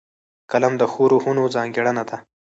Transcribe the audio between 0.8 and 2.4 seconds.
ښو روحونو ځانګړنه ده